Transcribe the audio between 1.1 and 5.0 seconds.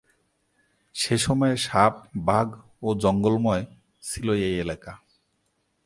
সময়ে সাপ, বাঘ ও জঙ্গলময় ছিলো এই এলাকা।